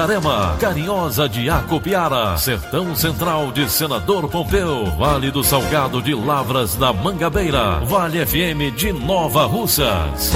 [0.00, 6.90] Itarema, Carinhosa de Acopiara, Sertão Central de Senador Pompeu, Vale do Salgado de Lavras da
[6.90, 10.32] Mangabeira, Vale FM de Nova Russas.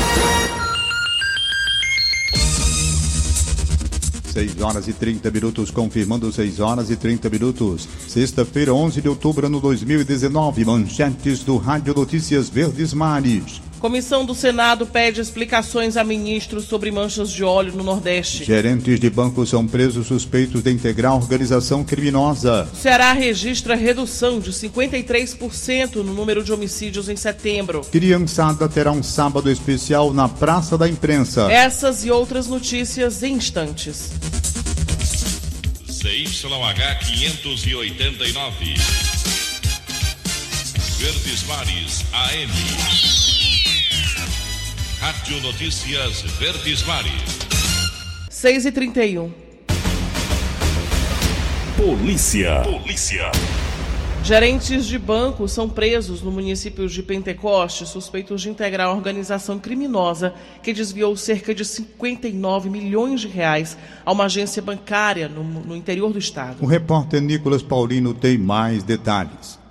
[4.34, 7.88] 6 horas e 30 minutos, confirmando 6 horas e 30 minutos.
[8.06, 10.62] Sexta-feira, 11 de outubro, ano 2019.
[10.66, 13.62] Manchetes do Rádio Notícias Verdes Mares.
[13.84, 18.42] Comissão do Senado pede explicações a ministros sobre manchas de óleo no Nordeste.
[18.42, 22.66] Gerentes de bancos são presos suspeitos de integrar organização criminosa.
[22.72, 27.82] O Ceará registra redução de 53% no número de homicídios em setembro.
[27.92, 31.52] Criançada terá um sábado especial na Praça da Imprensa.
[31.52, 34.12] Essas e outras notícias em instantes.
[35.90, 38.74] CYH 589.
[40.98, 43.23] Verdes Mares AM.
[45.04, 47.12] Rádio Notícias Verdes Mares.
[48.30, 49.30] 6 e 31
[51.76, 52.62] Polícia.
[52.62, 53.30] Polícia.
[54.22, 60.32] Gerentes de banco são presos no município de Pentecoste, suspeitos de integrar a organização criminosa
[60.62, 63.76] que desviou cerca de 59 milhões de reais
[64.06, 66.56] a uma agência bancária no, no interior do estado.
[66.62, 69.62] O repórter Nicolas Paulino tem mais detalhes.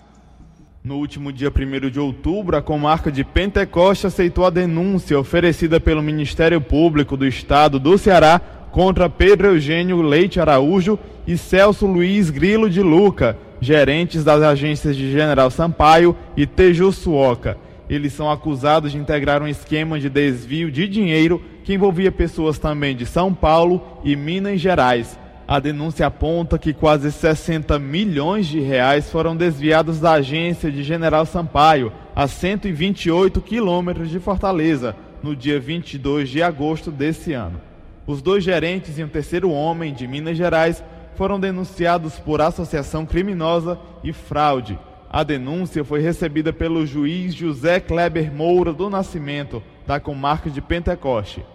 [0.84, 6.04] No último dia 1 de outubro, a comarca de Pentecoste aceitou a denúncia oferecida pelo
[6.04, 8.38] Ministério Público do Estado do Ceará
[8.70, 15.10] contra Pedro Eugênio Leite Araújo e Celso Luiz Grilo de Luca, gerentes das agências de
[15.10, 17.58] General Sampaio e Tejuçuoca.
[17.90, 22.94] Eles são acusados de integrar um esquema de desvio de dinheiro que envolvia pessoas também
[22.94, 25.18] de São Paulo e Minas Gerais.
[25.46, 31.26] A denúncia aponta que quase 60 milhões de reais foram desviados da agência de General
[31.26, 37.60] Sampaio, a 128 quilômetros de Fortaleza, no dia 22 de agosto desse ano.
[38.08, 40.82] Os dois gerentes e um terceiro homem de Minas Gerais
[41.16, 44.80] foram denunciados por associação criminosa e fraude.
[45.10, 51.46] A denúncia foi recebida pelo juiz José Kleber Moura do Nascimento, da comarca de Pentecoste.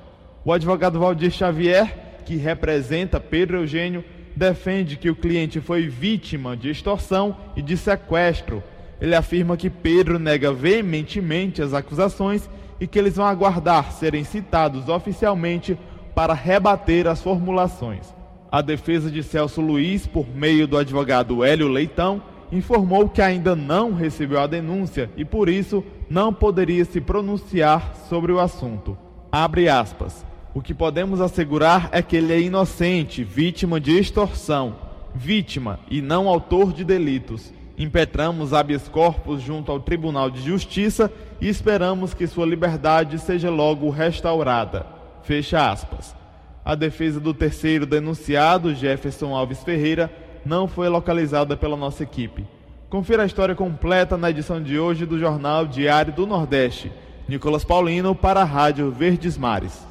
[0.45, 4.05] O advogado Valdir Xavier que representa Pedro Eugênio,
[4.37, 8.63] defende que o cliente foi vítima de extorsão e de sequestro.
[9.01, 12.47] Ele afirma que Pedro nega veementemente as acusações
[12.79, 15.79] e que eles vão aguardar serem citados oficialmente
[16.15, 18.15] para rebater as formulações.
[18.53, 22.23] A defesa de Celso Luiz, por meio do advogado Hélio Leitão,
[22.53, 28.33] informou que ainda não recebeu a denúncia e por isso não poderia se pronunciar sobre
[28.33, 28.99] o assunto.
[29.33, 30.29] Abre aspas.
[30.59, 34.75] O que podemos assegurar é que ele é inocente, vítima de extorsão,
[35.15, 37.53] vítima e não autor de delitos.
[37.79, 43.89] Impetramos habeas corpus junto ao Tribunal de Justiça e esperamos que sua liberdade seja logo
[43.89, 44.85] restaurada.
[45.23, 46.13] Fecha aspas.
[46.65, 50.13] A defesa do terceiro denunciado, Jefferson Alves Ferreira,
[50.45, 52.45] não foi localizada pela nossa equipe.
[52.91, 56.91] Confira a história completa na edição de hoje do Jornal Diário do Nordeste.
[57.29, 59.87] Nicolas Paulino para a Rádio Verdes Mares.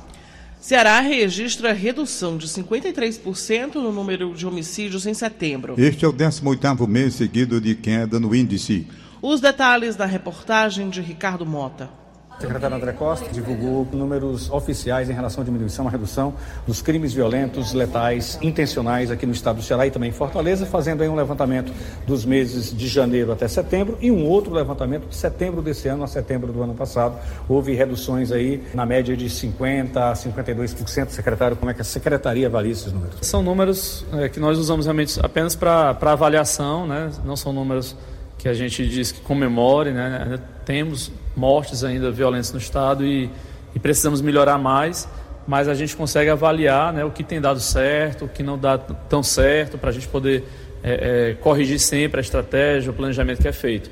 [0.60, 5.76] Ceará registra redução de 53% no número de homicídios em setembro.
[5.78, 8.88] Este é o 18º mês seguido de queda no índice.
[9.22, 11.90] Os detalhes da reportagem de Ricardo Mota.
[12.40, 16.36] Secretário André Costa divulgou números oficiais em relação à diminuição, à redução
[16.68, 21.02] dos crimes violentos, letais, intencionais aqui no estado do Ceará e também em Fortaleza, fazendo
[21.02, 21.74] aí um levantamento
[22.06, 26.08] dos meses de janeiro até setembro e um outro levantamento de setembro desse ano a
[26.08, 27.18] setembro do ano passado.
[27.50, 31.10] Houve reduções aí na média de 50% a 52%.
[31.10, 33.18] Secretário, como é que a secretaria avalia esses números?
[33.22, 37.10] São números é, que nós usamos realmente apenas para avaliação, né?
[37.26, 37.96] não são números
[38.38, 40.40] que a gente diz que comemore, né?
[40.64, 43.30] Temos mortes ainda violentas no estado e
[43.78, 45.08] e precisamos melhorar mais,
[45.48, 48.76] mas a gente consegue avaliar né, o que tem dado certo, o que não dá
[48.76, 50.44] tão certo, para a gente poder
[50.84, 53.90] é, é, corrigir sempre a estratégia, o planejamento que é feito.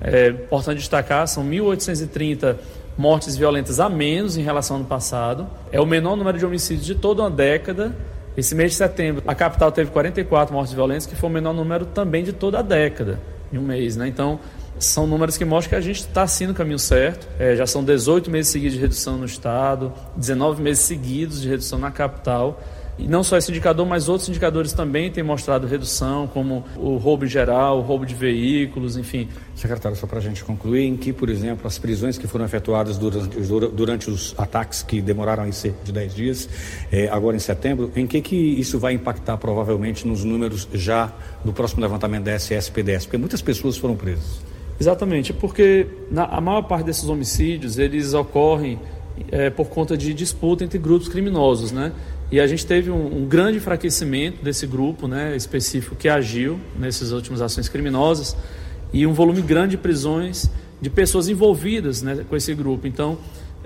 [0.00, 2.56] É importante destacar, são 1.830
[2.96, 5.46] mortes violentas a menos em relação ao ano passado.
[5.70, 7.94] É o menor número de homicídios de toda uma década.
[8.38, 11.84] Esse mês de setembro, a capital teve 44 mortes violentas, que foi o menor número
[11.84, 13.18] também de toda a década,
[13.52, 13.96] em um mês.
[13.96, 14.08] Né?
[14.08, 14.40] Então,
[14.78, 17.26] são números que mostram que a gente está assim no caminho certo.
[17.38, 21.78] É, já são 18 meses seguidos de redução no estado, 19 meses seguidos de redução
[21.78, 22.60] na capital.
[22.98, 27.26] E não só esse indicador, mas outros indicadores também têm mostrado redução, como o roubo
[27.26, 29.28] geral, o roubo de veículos, enfim.
[29.54, 32.96] Secretário, só para a gente concluir, em que, por exemplo, as prisões que foram efetuadas
[32.96, 33.38] durante,
[33.74, 36.48] durante os ataques que demoraram em cerca de 10 dias,
[36.90, 41.12] eh, agora em setembro, em que, que isso vai impactar provavelmente nos números já
[41.44, 43.04] do próximo levantamento da SSPDS?
[43.04, 44.45] Porque muitas pessoas foram presas.
[44.78, 48.78] Exatamente, porque na, a maior parte desses homicídios, eles ocorrem
[49.30, 51.92] é, por conta de disputa entre grupos criminosos, né?
[52.30, 57.12] E a gente teve um, um, grande enfraquecimento desse grupo né, específico que agiu nessas
[57.12, 58.36] últimas ações criminosas
[58.92, 60.50] e um volume grande de prisões
[60.80, 62.86] de pessoas envolvidas né, com esse grupo.
[62.86, 63.16] Então,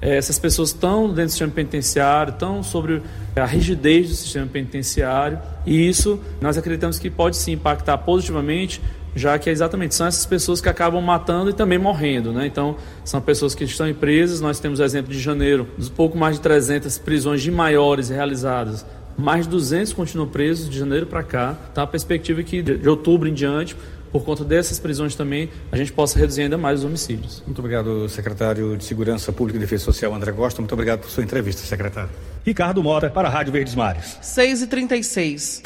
[0.01, 3.03] eh, essas pessoas estão dentro do sistema penitenciário, estão sobre
[3.35, 8.81] a rigidez do sistema penitenciário e isso nós acreditamos que pode sim impactar positivamente
[9.15, 12.47] já que é exatamente são essas pessoas que acabam matando e também morrendo, né?
[12.47, 14.41] Então, são pessoas que estão em presas.
[14.41, 18.85] Nós temos o exemplo de janeiro, dos pouco mais de 300 prisões de maiores realizadas.
[19.17, 21.55] Mais de 200 continuam presos de janeiro para cá.
[21.75, 23.77] Tá a perspectiva é que de outubro em diante,
[24.13, 27.43] por conta dessas prisões também, a gente possa reduzir ainda mais os homicídios.
[27.47, 30.61] Muito obrigado, secretário de Segurança Pública e Defesa Social, André Costa.
[30.61, 32.11] Muito obrigado por sua entrevista, secretário.
[32.45, 34.19] Ricardo Mota, para a Rádio Verdes Mares.
[34.23, 35.63] 6h36.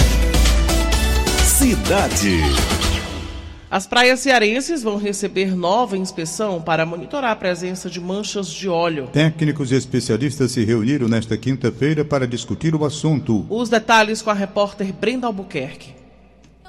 [1.44, 2.93] Cidade.
[3.74, 9.08] As praias cearenses vão receber nova inspeção para monitorar a presença de manchas de óleo.
[9.12, 13.44] Técnicos e especialistas se reuniram nesta quinta-feira para discutir o assunto.
[13.50, 16.03] Os detalhes com a repórter Brenda Albuquerque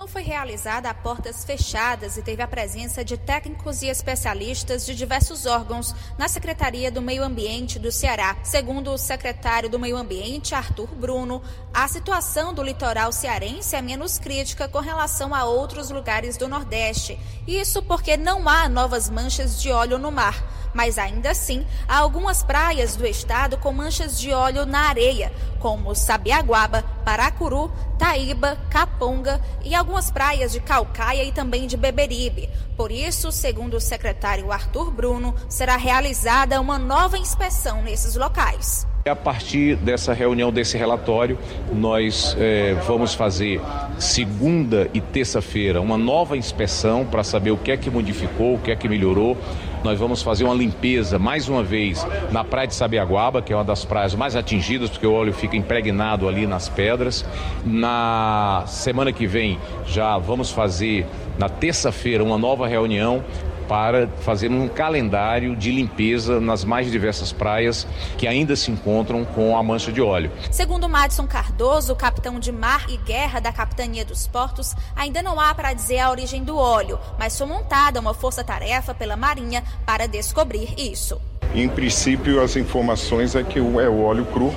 [0.07, 5.45] foi realizada a portas fechadas e teve a presença de técnicos e especialistas de diversos
[5.45, 8.37] órgãos na Secretaria do Meio Ambiente do Ceará.
[8.43, 11.41] Segundo o secretário do Meio Ambiente, Arthur Bruno,
[11.73, 17.19] a situação do litoral cearense é menos crítica com relação a outros lugares do Nordeste.
[17.47, 22.43] Isso porque não há novas manchas de óleo no mar mas ainda assim há algumas
[22.43, 29.75] praias do estado com manchas de óleo na areia, como Sabiaguaba, Paracuru, Taíba, Caponga e
[29.75, 32.49] algumas praias de Calcaia e também de Beberibe.
[32.75, 38.87] Por isso, segundo o secretário Arthur Bruno, será realizada uma nova inspeção nesses locais.
[39.07, 41.37] A partir dessa reunião, desse relatório,
[41.71, 43.61] nós é, vamos fazer
[43.99, 48.71] segunda e terça-feira uma nova inspeção para saber o que é que modificou, o que
[48.71, 49.37] é que melhorou.
[49.83, 53.63] Nós vamos fazer uma limpeza mais uma vez na praia de Sabiaguaba, que é uma
[53.63, 57.23] das praias mais atingidas, porque o óleo fica impregnado ali nas pedras.
[57.63, 61.05] Na semana que vem já vamos fazer
[61.37, 63.23] na terça-feira uma nova reunião
[63.67, 69.57] para fazer um calendário de limpeza nas mais diversas praias que ainda se encontram com
[69.57, 70.31] a mancha de óleo.
[70.51, 75.53] Segundo Madison Cardoso, capitão de mar e guerra da Capitania dos Portos, ainda não há
[75.53, 80.73] para dizer a origem do óleo, mas foi montada uma força-tarefa pela Marinha para descobrir
[80.77, 81.19] isso.
[81.53, 84.53] Em princípio, as informações é que é o óleo cru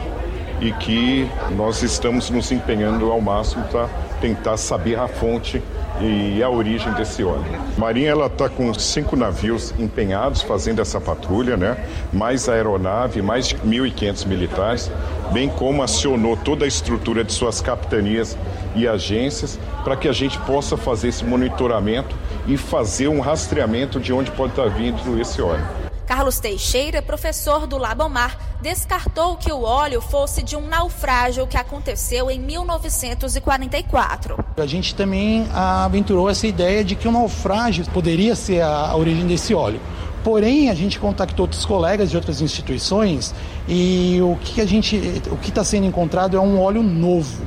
[0.60, 3.88] e que nós estamos nos empenhando ao máximo para
[4.20, 5.62] tentar saber a fonte
[6.00, 7.44] e a origem desse óleo.
[7.76, 11.84] Marinha ela está com cinco navios empenhados fazendo essa patrulha, né?
[12.12, 14.90] Mais aeronave, mais de 1.500 militares,
[15.32, 18.36] bem como acionou toda a estrutura de suas capitanias
[18.74, 22.14] e agências para que a gente possa fazer esse monitoramento
[22.46, 25.87] e fazer um rastreamento de onde pode estar vindo esse óleo.
[26.08, 32.30] Carlos Teixeira, professor do Labomar, descartou que o óleo fosse de um naufrágio que aconteceu
[32.30, 34.42] em 1944.
[34.56, 39.52] A gente também aventurou essa ideia de que o naufrágio poderia ser a origem desse
[39.52, 39.82] óleo.
[40.24, 43.34] Porém, a gente contactou outros colegas de outras instituições
[43.68, 44.96] e o que a gente,
[45.30, 47.44] o que está sendo encontrado é um óleo novo,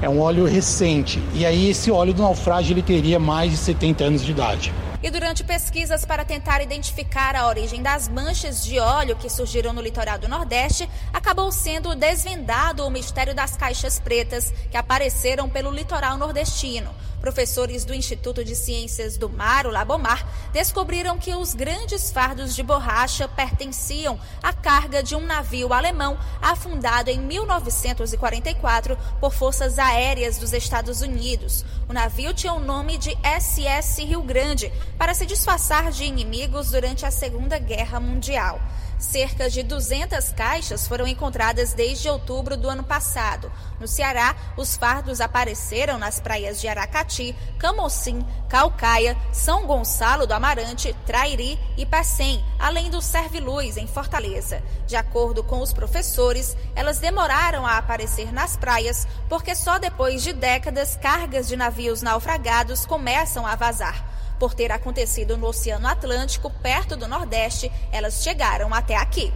[0.00, 1.20] é um óleo recente.
[1.34, 4.72] E aí esse óleo do naufrágio ele teria mais de 70 anos de idade.
[5.04, 9.82] E durante pesquisas para tentar identificar a origem das manchas de óleo que surgiram no
[9.82, 16.16] litoral do Nordeste, acabou sendo desvendado o mistério das caixas pretas que apareceram pelo litoral
[16.16, 16.90] nordestino.
[17.24, 22.62] Professores do Instituto de Ciências do Mar, o Labomar, descobriram que os grandes fardos de
[22.62, 30.52] borracha pertenciam à carga de um navio alemão afundado em 1944 por forças aéreas dos
[30.52, 31.64] Estados Unidos.
[31.88, 37.04] O navio tinha o nome de SS Rio Grande para se disfarçar de inimigos durante
[37.04, 38.60] a Segunda Guerra Mundial.
[38.98, 43.52] Cerca de 200 caixas foram encontradas desde outubro do ano passado.
[43.78, 50.94] No Ceará, os fardos apareceram nas praias de Aracati, Camocim, Calcaia, São Gonçalo do Amarante,
[51.04, 54.62] Trairi e Pecém, além do Serviluz, em Fortaleza.
[54.86, 60.32] De acordo com os professores, elas demoraram a aparecer nas praias porque só depois de
[60.32, 64.13] décadas cargas de navios naufragados começam a vazar.
[64.44, 69.32] Por ter acontecido no Oceano Atlântico, perto do Nordeste, elas chegaram até aqui.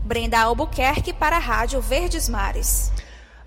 [0.00, 2.90] Brenda Albuquerque para a Rádio Verdes Mares.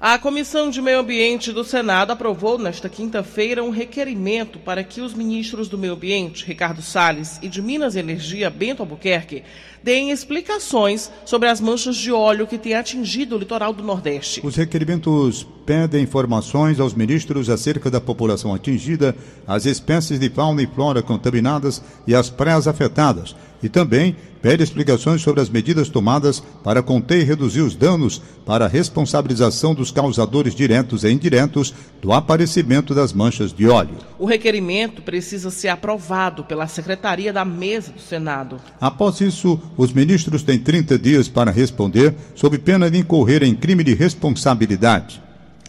[0.04, 5.14] A Comissão de Meio Ambiente do Senado aprovou nesta quinta-feira um requerimento para que os
[5.14, 9.44] ministros do Meio Ambiente, Ricardo Salles, e de Minas e Energia, Bento Albuquerque,
[9.84, 14.42] deem explicações sobre as manchas de óleo que têm atingido o litoral do Nordeste.
[14.44, 19.16] Os requerimentos pedem informações aos ministros acerca da população atingida,
[19.46, 25.22] as espécies de fauna e flora contaminadas e as praias afetadas e também pede explicações
[25.22, 30.56] sobre as medidas tomadas para conter e reduzir os danos para a responsabilização dos causadores
[30.56, 33.98] diretos e indiretos do aparecimento das manchas de óleo.
[34.18, 38.60] O requerimento precisa ser aprovado pela Secretaria da Mesa do Senado.
[38.80, 43.84] Após isso, os ministros têm 30 dias para responder, sob pena de incorrer em crime
[43.84, 45.22] de responsabilidade.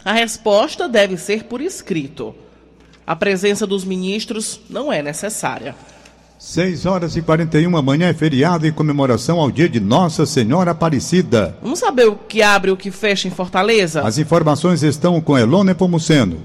[0.03, 2.35] A resposta deve ser por escrito.
[3.05, 5.75] A presença dos ministros não é necessária.
[6.37, 11.55] 6 horas e 41, amanhã é feriado em comemoração ao dia de Nossa Senhora Aparecida.
[11.61, 14.01] Vamos saber o que abre e o que fecha em Fortaleza?
[14.01, 16.37] As informações estão com Elone Pomuceno.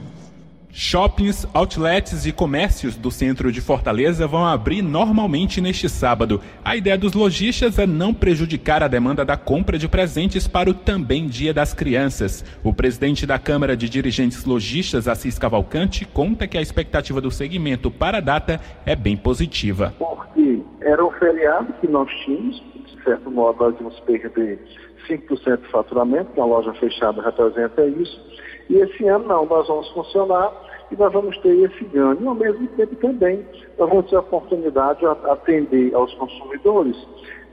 [0.80, 6.40] Shoppings, outlets e comércios do centro de Fortaleza vão abrir normalmente neste sábado.
[6.64, 10.74] A ideia dos lojistas é não prejudicar a demanda da compra de presentes para o
[10.74, 12.44] também Dia das Crianças.
[12.62, 17.90] O presidente da Câmara de Dirigentes Lojistas, Assis Cavalcante, conta que a expectativa do segmento
[17.90, 19.92] para a data é bem positiva.
[19.98, 24.60] Porque era um feriado que nós tínhamos, de certo modo nós íamos perder
[25.08, 28.28] 5% de faturamento, que a loja fechada representa isso.
[28.70, 32.18] E esse ano não, nós vamos funcionar e nós vamos ter esse ganho.
[32.20, 33.44] E ao mesmo tempo também
[33.78, 36.96] nós vamos ter a oportunidade de atender aos consumidores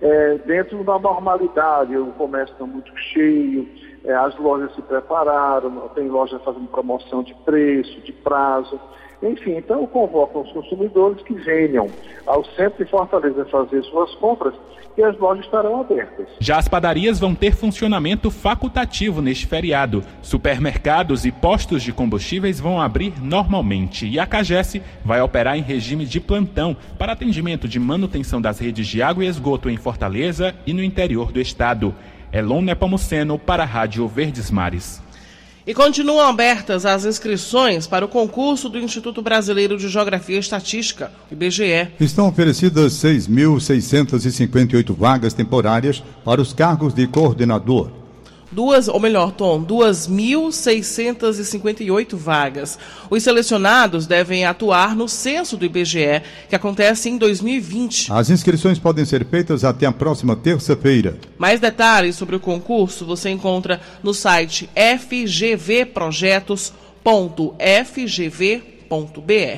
[0.01, 1.97] é, dentro da normalidade.
[1.97, 3.67] O comércio está muito cheio,
[4.03, 8.79] é, as lojas se prepararam, tem loja fazendo promoção de preço, de prazo.
[9.23, 11.87] Enfim, então eu convoco os consumidores que venham
[12.25, 14.53] ao centro de Fortaleza fazer suas compras
[14.97, 16.27] e as lojas estarão abertas.
[16.39, 20.03] Já as padarias vão ter funcionamento facultativo neste feriado.
[20.21, 26.05] Supermercados e postos de combustíveis vão abrir normalmente e a Cagesse vai operar em regime
[26.05, 30.73] de plantão para atendimento de manutenção das redes de água e esgoto em Fortaleza e
[30.73, 31.93] no interior do estado.
[32.31, 35.04] Elon Nepomuceno para a Rádio Verdes Mares.
[35.67, 41.11] E continuam abertas as inscrições para o concurso do Instituto Brasileiro de Geografia e Estatística,
[41.31, 41.87] IBGE.
[41.99, 48.04] Estão oferecidas 6.658 vagas temporárias para os cargos de coordenador.
[48.51, 52.77] Duas, ou melhor, Tom, 2.658 vagas.
[53.09, 58.11] Os selecionados devem atuar no censo do IBGE, que acontece em 2020.
[58.11, 61.17] As inscrições podem ser feitas até a próxima terça-feira.
[61.37, 64.69] Mais detalhes sobre o concurso você encontra no site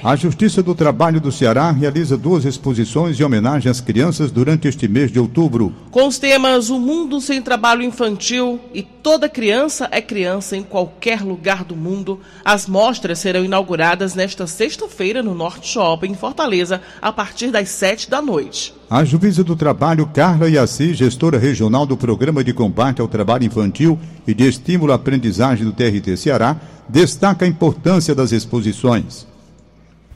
[0.03, 4.87] A Justiça do Trabalho do Ceará realiza duas exposições em homenagem às crianças durante este
[4.87, 5.73] mês de outubro.
[5.91, 11.21] Com os temas O Mundo Sem Trabalho Infantil e Toda Criança é Criança em Qualquer
[11.21, 17.11] Lugar do Mundo, as mostras serão inauguradas nesta sexta-feira no Norte Shopping, em Fortaleza, a
[17.11, 18.73] partir das sete da noite.
[18.89, 23.99] A juíza do trabalho Carla Yassi, gestora regional do Programa de Combate ao Trabalho Infantil
[24.25, 26.55] e de Estímulo à Aprendizagem do TRT Ceará,
[26.89, 29.27] destaca a importância das exposições.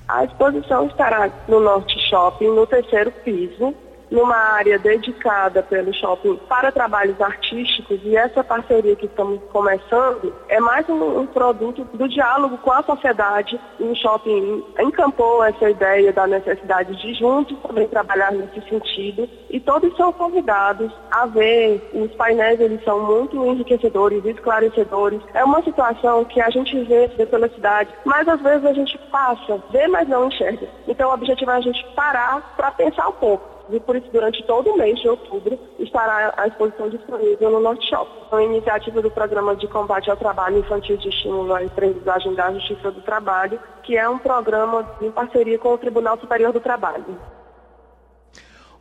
[0.07, 3.73] A exposição estará no Norte Shopping, no terceiro piso,
[4.11, 10.59] numa área dedicada pelo shopping para trabalhos artísticos e essa parceria que estamos começando é
[10.59, 13.59] mais um, um produto do diálogo com a sociedade.
[13.79, 19.95] O shopping encampou essa ideia da necessidade de juntos também trabalhar nesse sentido e todos
[19.95, 21.89] são convidados a ver.
[21.93, 25.21] Os painéis eles são muito enriquecedores, esclarecedores.
[25.33, 29.63] É uma situação que a gente vê pela cidade, mas às vezes a gente passa,
[29.71, 30.67] vê, mas não enxerga.
[30.87, 34.43] Então o objetivo é a gente parar para pensar um pouco e por isso durante
[34.43, 38.09] todo o mês de outubro estará a exposição disponível no Norte Shop.
[38.31, 42.91] Uma iniciativa do Programa de Combate ao Trabalho Infantil de Estímulo à Aprendizagem da Justiça
[42.91, 47.05] do Trabalho, que é um programa em parceria com o Tribunal Superior do Trabalho.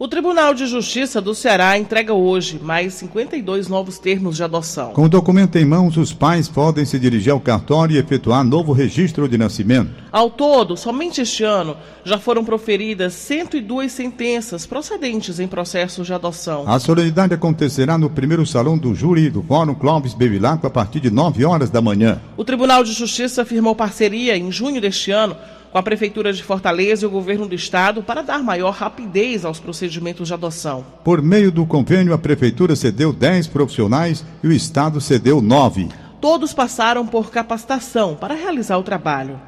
[0.02, 4.95] O Tribunal de Justiça do Ceará entrega hoje mais 52 novos termos de adoção.
[4.95, 8.73] Com o documento em mãos, os pais podem se dirigir ao cartório e efetuar novo
[8.73, 9.90] registro de nascimento.
[10.11, 16.64] Ao todo, somente este ano, já foram proferidas 102 sentenças procedentes em processos de adoção.
[16.66, 21.11] A solenidade acontecerá no primeiro salão do júri do Fórum Clóvis Bevilacqua a partir de
[21.11, 22.19] 9 horas da manhã.
[22.38, 25.37] O Tribunal de Justiça firmou parceria em junho deste ano
[25.71, 29.61] com a Prefeitura de Fortaleza e o Governo do Estado para dar maior rapidez aos
[29.61, 30.85] procedimentos de adoção.
[31.05, 35.89] Por meio do convênio, a Prefeitura cedeu 10 profissionais e o Estado cedeu 9.
[36.21, 39.41] Todos passaram por capacitação para realizar o trabalho.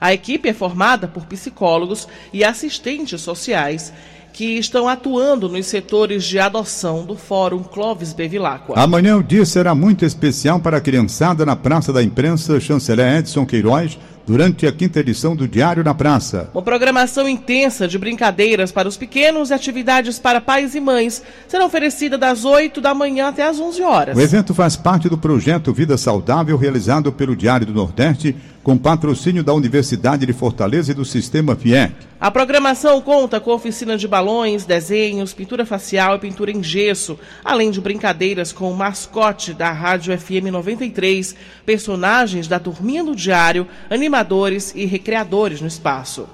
[0.00, 3.92] A equipe é formada por psicólogos e assistentes sociais
[4.36, 8.74] que estão atuando nos setores de adoção do Fórum Clóvis Bevilacqua.
[8.76, 13.46] Amanhã o dia será muito especial para a criançada na Praça da Imprensa Chanceler Edson
[13.46, 16.50] Queiroz, durante a quinta edição do Diário na Praça.
[16.52, 21.64] Uma programação intensa de brincadeiras para os pequenos e atividades para pais e mães será
[21.64, 24.16] oferecida das 8 da manhã até as 11 horas.
[24.16, 28.34] O evento faz parte do projeto Vida Saudável realizado pelo Diário do Nordeste,
[28.66, 31.94] com patrocínio da Universidade de Fortaleza e do Sistema FIEC.
[32.18, 37.70] A programação conta com oficina de balões, desenhos, pintura facial e pintura em gesso, além
[37.70, 43.68] de brincadeiras com o mascote da Rádio FM 93, personagens da Turminha do Diário,
[44.16, 46.26] animadores e recreadores no espaço.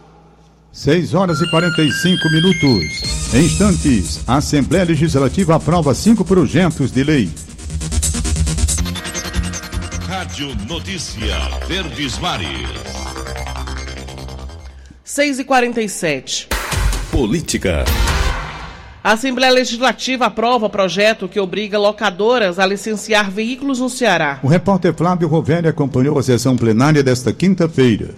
[0.73, 3.35] 6 horas e 45 minutos.
[3.35, 7.31] Em instantes, a Assembleia Legislativa aprova cinco projetos de lei.
[10.07, 11.37] Rádio Notícia
[11.67, 12.69] Verdes Mares.
[15.05, 16.49] 6 e 47
[17.11, 17.85] Política.
[19.05, 24.39] A Assembleia Legislativa aprova projeto que obriga locadoras a licenciar veículos no Ceará.
[24.45, 28.11] O repórter Flávio Rovelli acompanhou a sessão plenária desta quinta-feira.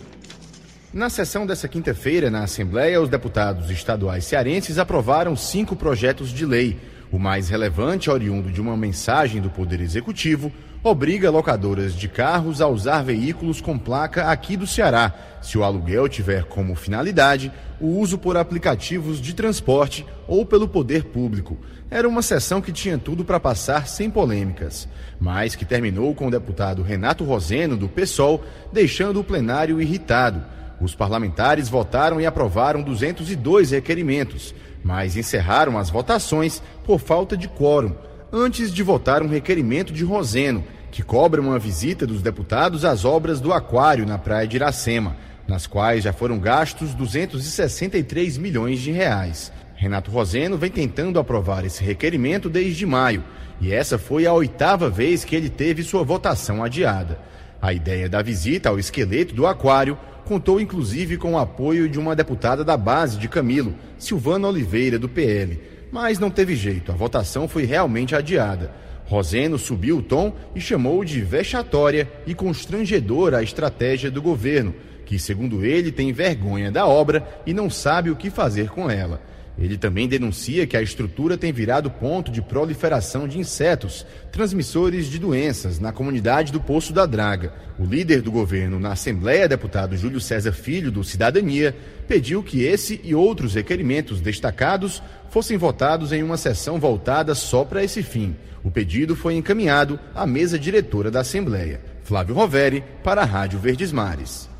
[0.92, 6.76] Na sessão desta quinta-feira, na Assembleia, os deputados estaduais cearenses aprovaram cinco projetos de lei.
[7.10, 12.68] O mais relevante, oriundo de uma mensagem do Poder Executivo, obriga locadoras de carros a
[12.68, 17.50] usar veículos com placa aqui do Ceará, se o aluguel tiver como finalidade
[17.80, 21.58] o uso por aplicativos de transporte ou pelo poder público.
[21.90, 24.88] Era uma sessão que tinha tudo para passar sem polêmicas,
[25.20, 30.42] mas que terminou com o deputado Renato Roseno, do PSOL, deixando o plenário irritado.
[30.80, 37.94] Os parlamentares votaram e aprovaram 202 requerimentos, mas encerraram as votações por falta de quórum,
[38.32, 43.40] antes de votar um requerimento de Roseno, que cobra uma visita dos deputados às obras
[43.40, 49.52] do aquário na praia de Iracema, nas quais já foram gastos 263 milhões de reais.
[49.74, 53.24] Renato Roseno vem tentando aprovar esse requerimento desde maio,
[53.60, 57.18] e essa foi a oitava vez que ele teve sua votação adiada.
[57.60, 62.16] A ideia da visita ao esqueleto do aquário contou inclusive com o apoio de uma
[62.16, 65.60] deputada da base de Camilo, Silvana Oliveira, do PL.
[65.92, 68.72] Mas não teve jeito, a votação foi realmente adiada.
[69.06, 75.18] Roseno subiu o tom e chamou de vexatória e constrangedora a estratégia do governo, que,
[75.18, 79.20] segundo ele, tem vergonha da obra e não sabe o que fazer com ela.
[79.56, 85.16] Ele também denuncia que a estrutura tem virado ponto de proliferação de insetos, transmissores de
[85.16, 87.54] doenças, na comunidade do Poço da Draga.
[87.78, 91.74] O líder do governo na Assembleia, deputado Júlio César Filho, do Cidadania,
[92.08, 97.84] pediu que esse e outros requerimentos destacados fossem votados em uma sessão voltada só para
[97.84, 98.34] esse fim.
[98.64, 101.80] O pedido foi encaminhado à mesa diretora da Assembleia.
[102.02, 104.53] Flávio Roveri, para a Rádio Verdes Mares.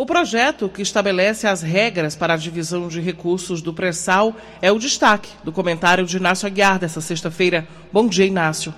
[0.00, 4.32] O projeto que estabelece as regras para a divisão de recursos do pré-sal
[4.62, 7.66] é o destaque do comentário de Inácio Aguiar dessa sexta-feira.
[7.92, 8.72] Bom dia, Inácio.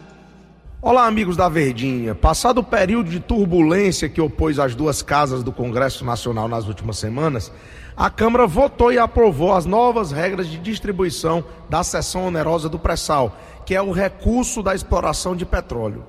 [0.81, 2.15] Olá, amigos da Verdinha.
[2.15, 6.97] Passado o período de turbulência que opôs as duas casas do Congresso Nacional nas últimas
[6.97, 7.53] semanas,
[7.95, 13.39] a Câmara votou e aprovou as novas regras de distribuição da seção onerosa do pré-sal,
[13.67, 16.03] que é o recurso da exploração de petróleo.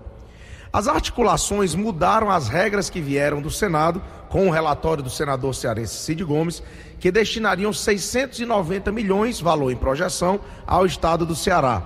[0.72, 5.94] As articulações mudaram as regras que vieram do Senado, com o relatório do senador cearense
[5.94, 6.64] Cid Gomes,
[7.02, 11.84] que destinariam 690 milhões, valor em projeção, ao estado do Ceará.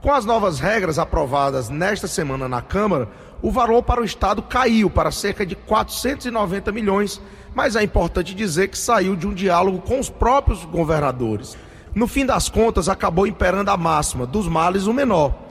[0.00, 3.08] Com as novas regras aprovadas nesta semana na Câmara,
[3.42, 7.20] o valor para o estado caiu para cerca de 490 milhões,
[7.54, 11.54] mas é importante dizer que saiu de um diálogo com os próprios governadores.
[11.94, 15.47] No fim das contas, acabou imperando a máxima dos males o menor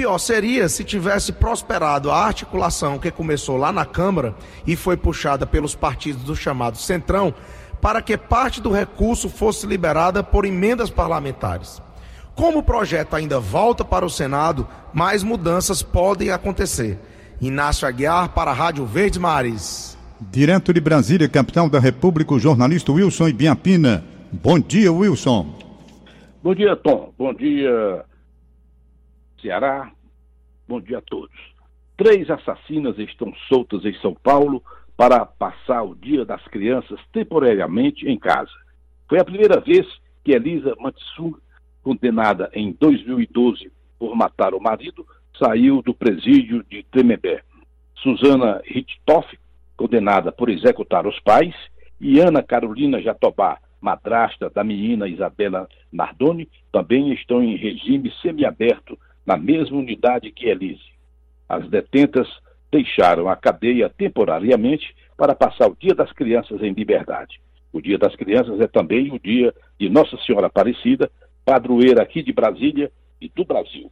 [0.00, 4.34] Pior seria se tivesse prosperado a articulação que começou lá na Câmara
[4.66, 7.34] e foi puxada pelos partidos do chamado Centrão
[7.82, 11.82] para que parte do recurso fosse liberada por emendas parlamentares.
[12.34, 16.98] Como o projeto ainda volta para o Senado, mais mudanças podem acontecer.
[17.38, 19.98] Inácio Aguiar para a Rádio Verdes Mares.
[20.18, 24.02] Direto de Brasília, capital da República, o jornalista Wilson Ibiapina.
[24.32, 25.58] Bom dia, Wilson.
[26.42, 27.12] Bom dia, Tom.
[27.18, 28.02] Bom dia,
[29.40, 29.90] Ceará.
[30.68, 31.34] Bom dia a todos.
[31.96, 34.62] Três assassinas estão soltas em São Paulo
[34.96, 38.52] para passar o Dia das Crianças temporariamente em casa.
[39.08, 39.86] Foi a primeira vez
[40.24, 41.40] que Elisa Matsu,
[41.82, 45.06] condenada em 2012 por matar o marido,
[45.38, 47.42] saiu do presídio de Tremembé.
[47.96, 49.38] Suzana Richthoff,
[49.76, 51.54] condenada por executar os pais,
[52.00, 59.36] e Ana Carolina Jatobá, madrasta da menina Isabela Nardoni, também estão em regime semiaberto na
[59.36, 60.90] mesma unidade que Elise.
[61.48, 62.28] As detentas
[62.70, 67.40] deixaram a cadeia temporariamente para passar o Dia das Crianças em liberdade.
[67.72, 71.10] O Dia das Crianças é também o dia de Nossa Senhora Aparecida,
[71.44, 73.90] padroeira aqui de Brasília e do Brasil.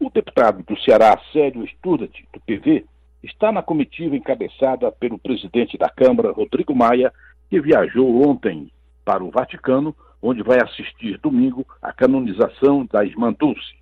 [0.00, 2.84] O deputado do Ceará, Célio Studat, do PV,
[3.22, 7.12] está na comitiva encabeçada pelo presidente da Câmara, Rodrigo Maia,
[7.50, 8.70] que viajou ontem
[9.04, 13.74] para o Vaticano, onde vai assistir domingo à canonização da irmã Dulce.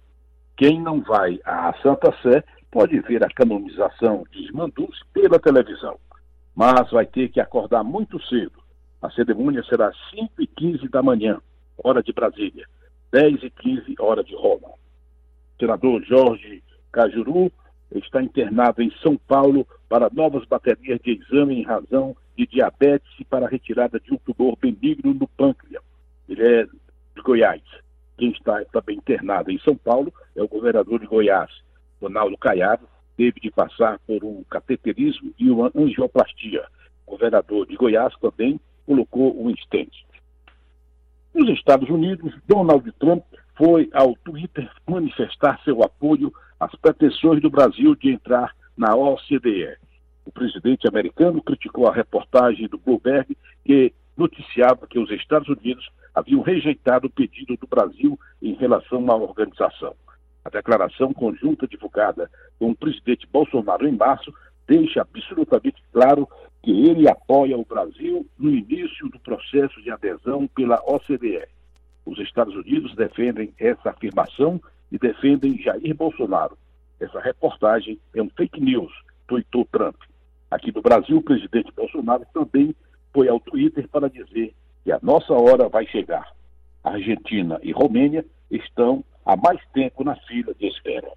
[0.57, 5.99] Quem não vai à Santa Sé pode ver a canonização de Dulce pela televisão,
[6.55, 8.63] mas vai ter que acordar muito cedo.
[9.03, 11.41] A cerimônia será às 5h15 da manhã,
[11.77, 12.67] hora de Brasília,
[13.13, 14.69] 10h15, hora de Roma.
[14.69, 17.53] O senador Jorge Cajuru
[17.95, 23.25] está internado em São Paulo para novas baterias de exame em razão de diabetes e
[23.25, 25.83] para retirada de um tumor benigno no pâncreas.
[26.29, 27.63] Ele é de Goiás.
[28.17, 31.51] Quem está também internado em São Paulo é o governador de Goiás,
[32.01, 36.65] Ronaldo Caiado, teve de passar por um cateterismo e uma angioplastia.
[37.07, 40.07] O governador de Goiás também colocou um estente.
[41.35, 43.25] Nos Estados Unidos, Donald Trump
[43.57, 49.77] foi ao Twitter manifestar seu apoio às pretensões do Brasil de entrar na OCDE.
[50.25, 56.41] O presidente americano criticou a reportagem do Bloomberg que noticiava que os Estados Unidos haviam
[56.41, 59.95] rejeitado o pedido do Brasil em relação à organização.
[60.43, 64.33] A declaração conjunta divulgada com o presidente Bolsonaro em março
[64.67, 66.27] deixa absolutamente claro
[66.63, 71.47] que ele apoia o Brasil no início do processo de adesão pela OCDE.
[72.07, 74.59] Os Estados Unidos defendem essa afirmação
[74.91, 76.57] e defendem Jair Bolsonaro.
[76.99, 78.93] Essa reportagem é um fake news,
[79.29, 79.97] tuitou Trump.
[80.51, 82.75] Aqui no Brasil, o presidente Bolsonaro também
[83.13, 84.55] foi ao Twitter para dizer
[84.87, 86.33] que a nossa hora vai chegar.
[86.85, 91.11] Argentina e Romênia estão há mais tempo na fila de espera.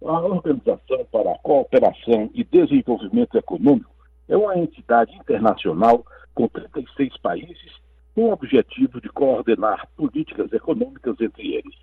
[0.00, 3.90] A Organização para a Cooperação e Desenvolvimento Econômico
[4.28, 7.72] é uma entidade internacional com 36 países
[8.14, 11.74] com o objetivo de coordenar políticas econômicas entre eles.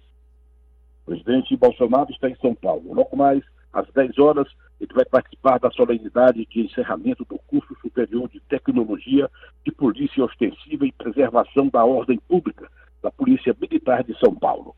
[1.01, 2.93] O presidente Bolsonaro está em São Paulo.
[2.93, 3.43] Logo mais,
[3.75, 4.47] às 10 horas,
[4.79, 9.29] ele vai participar da solenidade de encerramento do curso superior de tecnologia
[9.65, 12.71] de polícia ostensiva e preservação da ordem pública
[13.03, 14.73] da Polícia Militar de São Paulo.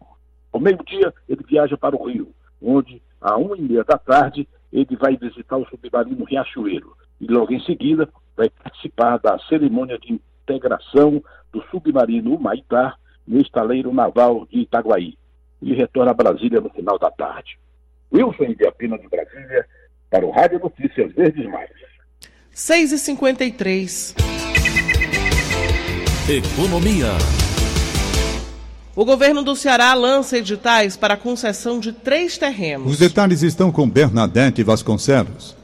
[0.52, 4.96] Ao meio-dia, ele viaja para o Rio, onde, à uma e meia da tarde, ele
[4.96, 11.24] vai visitar o submarino Riachuelo e, logo em seguida, vai participar da cerimônia de integração
[11.54, 15.16] do submarino Humaitá no estaleiro naval de Itaguaí.
[15.62, 17.60] Ele retorna a Brasília no final da tarde.
[18.14, 19.66] Wilson Ibiapina de Brasília,
[20.10, 21.76] para o Rádio Notícias Verdes Mares.
[22.52, 24.16] 6 e 53
[26.30, 27.12] Economia.
[28.96, 32.92] O governo do Ceará lança editais para a concessão de três terrenos.
[32.92, 35.56] Os detalhes estão com Bernadette Vasconcelos.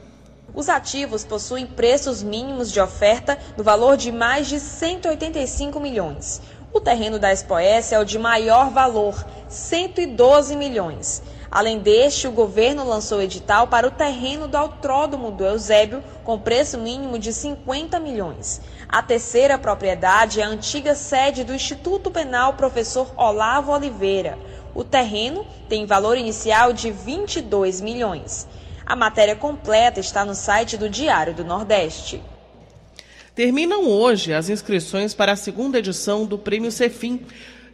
[0.54, 6.40] Os ativos possuem preços mínimos de oferta no valor de mais de 185 milhões.
[6.72, 9.14] O terreno da Expoes é o de maior valor,
[9.48, 11.22] 112 milhões.
[11.54, 16.76] Além deste, o governo lançou edital para o terreno do Autródromo do Eusébio, com preço
[16.76, 18.60] mínimo de 50 milhões.
[18.88, 24.36] A terceira propriedade é a antiga sede do Instituto Penal Professor Olavo Oliveira.
[24.74, 28.48] O terreno tem valor inicial de 22 milhões.
[28.84, 32.20] A matéria completa está no site do Diário do Nordeste.
[33.32, 37.24] Terminam hoje as inscrições para a segunda edição do Prêmio Cefim,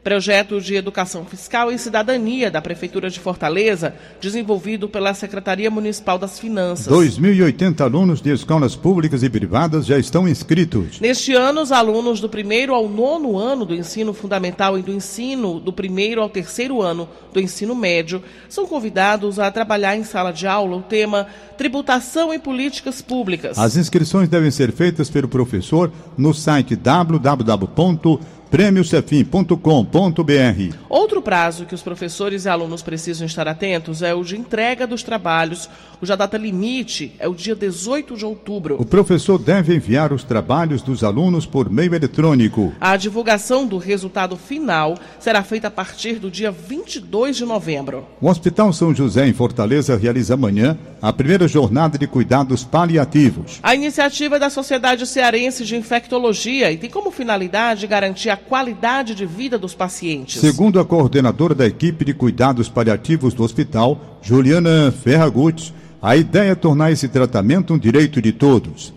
[0.02, 6.38] projeto de educação fiscal e cidadania da Prefeitura de Fortaleza, desenvolvido pela Secretaria Municipal das
[6.38, 6.92] Finanças.
[6.92, 11.00] 2.080 alunos de escolas públicas e privadas já estão inscritos.
[11.00, 15.60] Neste ano, os alunos do primeiro ao nono ano do ensino fundamental e do ensino
[15.60, 20.46] do primeiro ao terceiro ano do ensino médio são convidados a trabalhar em sala de
[20.46, 21.26] aula o tema
[21.58, 23.58] Tributação e Políticas Públicas.
[23.58, 28.18] As inscrições devem ser feitas pelo professor no site www
[28.50, 30.76] prêmiocefim.com.br.
[30.88, 35.02] Outro prazo que os professores e alunos precisam estar atentos é o de entrega dos
[35.02, 38.76] trabalhos, cuja data limite é o dia 18 de outubro.
[38.80, 42.72] O professor deve enviar os trabalhos dos alunos por meio eletrônico.
[42.80, 48.06] A divulgação do resultado final será feita a partir do dia 22 de novembro.
[48.20, 53.58] O Hospital São José, em Fortaleza, realiza amanhã a primeira jornada de cuidados paliativos.
[53.62, 59.14] A iniciativa é da Sociedade Cearense de Infectologia e tem como finalidade garantir a qualidade
[59.14, 60.40] de vida dos pacientes.
[60.40, 65.72] Segundo a coordenadora da equipe de cuidados paliativos do hospital, Juliana Ferragutti,
[66.02, 68.92] a ideia é tornar esse tratamento um direito de todos.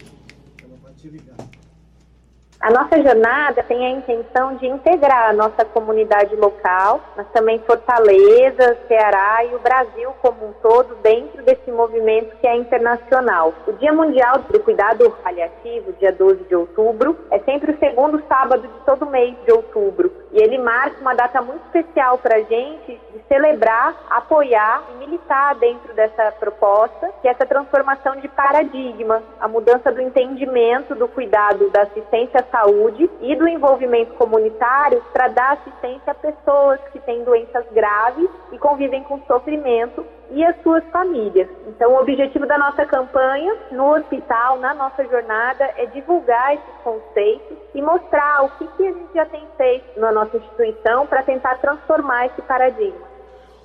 [2.64, 8.78] A nossa jornada tem a intenção de integrar a nossa comunidade local, mas também Fortaleza,
[8.88, 13.54] Ceará e o Brasil como um todo dentro desse movimento que é internacional.
[13.68, 18.62] O Dia Mundial do Cuidado Paliativo, dia 12 de outubro, é sempre o segundo sábado
[18.62, 20.10] de todo mês de outubro.
[20.32, 25.54] E ele marca uma data muito especial para a gente de celebrar, apoiar e militar
[25.56, 31.70] dentro dessa proposta, que é essa transformação de paradigma, a mudança do entendimento do cuidado
[31.70, 37.66] da assistência saúde e do envolvimento comunitário para dar assistência a pessoas que têm doenças
[37.72, 41.50] graves e convivem com sofrimento e as suas famílias.
[41.68, 47.58] Então, o objetivo da nossa campanha no hospital, na nossa jornada, é divulgar esses conceitos
[47.74, 51.56] e mostrar o que, que a gente já tem feito na nossa instituição para tentar
[51.58, 53.13] transformar esse paradigma.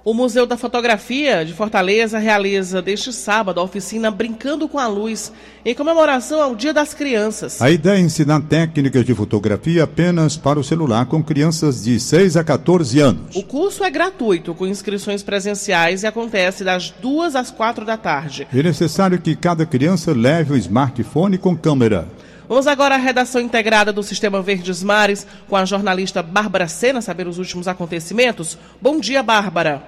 [0.04, 5.32] O Museu da Fotografia de Fortaleza realiza deste sábado a oficina Brincando com a Luz,
[5.64, 7.60] em comemoração ao Dia das Crianças.
[7.60, 12.36] A ideia é ensinar técnicas de fotografia apenas para o celular com crianças de 6
[12.36, 13.36] a 14 anos.
[13.36, 18.46] O curso é gratuito, com inscrições presenciais e acontece das 2 às 4 da tarde.
[18.54, 22.08] É necessário que cada criança leve o smartphone com câmera.
[22.48, 27.26] Vamos agora à redação integrada do Sistema Verdes Mares com a jornalista Bárbara Sena saber
[27.26, 28.58] os últimos acontecimentos.
[28.80, 29.82] Bom dia, Bárbara.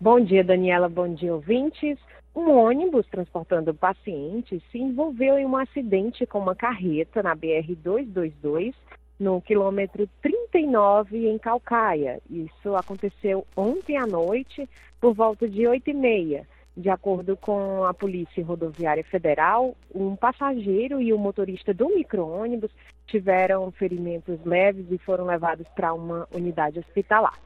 [0.00, 0.88] Bom dia, Daniela.
[0.88, 1.98] Bom dia, ouvintes.
[2.32, 8.72] Um ônibus transportando pacientes se envolveu em um acidente com uma carreta na BR-222,
[9.18, 12.20] no quilômetro 39, em Calcaia.
[12.30, 14.68] Isso aconteceu ontem à noite,
[15.00, 16.46] por volta de 8h30.
[16.74, 22.70] De acordo com a Polícia Rodoviária Federal, um passageiro e o motorista do micro-ônibus
[23.06, 27.38] tiveram ferimentos leves e foram levados para uma unidade hospitalar.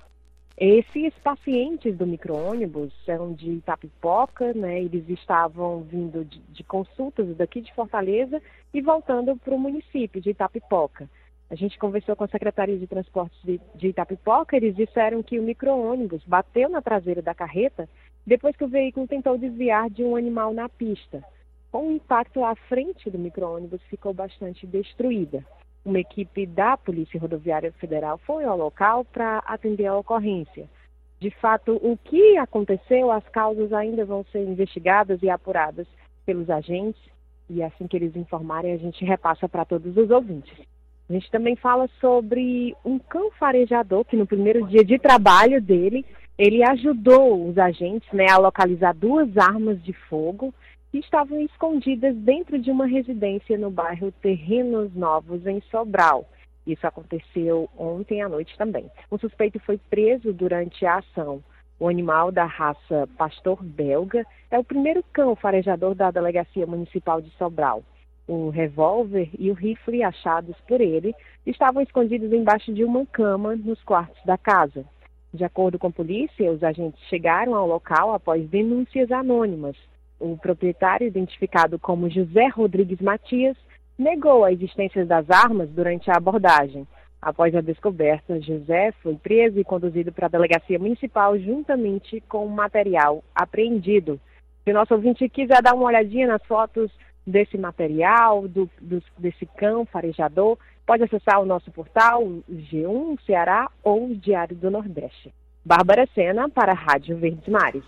[0.57, 4.81] Esses pacientes do micro-ônibus são de Itapipoca, né?
[4.81, 8.41] Eles estavam vindo de, de consultas daqui de Fortaleza
[8.73, 11.11] e voltando para o município de Itapipoca.
[11.51, 15.43] A gente conversou com a Secretaria de Transportes de, de Itapipoca, eles disseram que o
[15.43, 17.89] micro-ônibus bateu na traseira da carreta
[18.27, 21.23] depois que o veículo tentou desviar de um animal na pista.
[21.71, 25.45] Com o impacto, a frente do micro-ônibus ficou bastante destruída
[25.87, 30.69] uma equipe da Polícia Rodoviária Federal foi ao local para atender a ocorrência.
[31.21, 35.87] De fato, o que aconteceu, as causas ainda vão ser investigadas e apuradas
[36.27, 37.01] pelos agentes,
[37.49, 40.53] e assim que eles informarem, a gente repassa para todos os ouvintes.
[41.09, 46.05] A gente também fala sobre um cão farejador que no primeiro dia de trabalho dele,
[46.39, 50.53] ele ajudou os agentes né, a localizar duas armas de fogo
[50.93, 56.29] que estavam escondidas dentro de uma residência no bairro Terrenos Novos, em Sobral.
[56.67, 58.91] Isso aconteceu ontem à noite também.
[59.11, 61.43] O suspeito foi preso durante a ação.
[61.79, 67.31] O animal da raça pastor belga é o primeiro cão farejador da Delegacia Municipal de
[67.33, 67.83] Sobral.
[68.27, 71.15] O revólver e o rifle achados por ele
[71.47, 74.85] estavam escondidos embaixo de uma cama nos quartos da casa.
[75.37, 79.77] De acordo com a polícia, os agentes chegaram ao local após denúncias anônimas.
[80.19, 83.55] O proprietário, identificado como José Rodrigues Matias,
[83.99, 86.89] negou a existência das armas durante a abordagem.
[87.21, 92.51] Após a descoberta, José foi preso e conduzido para a delegacia municipal juntamente com o
[92.51, 94.19] material apreendido.
[94.65, 96.91] Se o nosso ouvinte quiser dar uma olhadinha nas fotos
[97.27, 104.11] desse material, do, do, desse cão farejador, pode acessar o nosso portal, G1 Ceará ou
[104.11, 105.33] o Diário do Nordeste.
[105.65, 107.85] Bárbara Sena para a Rádio Verdes Mares.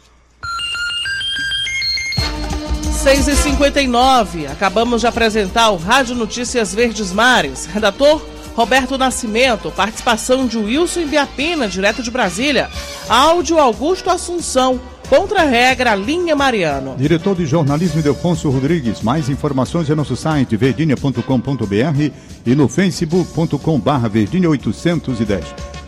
[2.83, 7.67] 6 e 59 acabamos de apresentar o Rádio Notícias Verdes Mares.
[7.67, 8.21] Redator
[8.57, 12.69] Roberto Nascimento, participação de Wilson Ibiapina, direto de Brasília.
[13.09, 16.95] Áudio Augusto Assunção, contra-regra Linha Mariano.
[16.97, 19.03] Diretor de jornalismo Delfonso Rodrigues.
[19.03, 22.13] Mais informações é nosso site verdinha.com.br
[22.47, 25.45] e no facebook.com barra verdinha 810.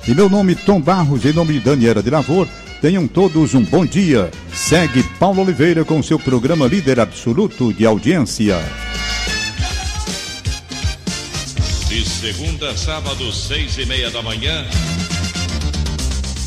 [0.08, 2.48] E meu nome Tom Barros, em nome de Daniela de Lavor.
[2.80, 4.30] Tenham todos um bom dia.
[4.54, 8.58] Segue Paulo Oliveira com seu programa líder absoluto de audiência.
[11.88, 14.64] De segunda a sábado, seis e meia da manhã.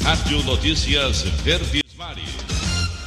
[0.03, 1.83] Rádio Notícias Verde.